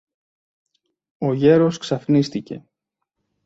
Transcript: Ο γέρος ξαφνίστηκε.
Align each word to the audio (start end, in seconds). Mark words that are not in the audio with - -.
Ο 1.17 1.33
γέρος 1.33 1.77
ξαφνίστηκε. 1.77 2.65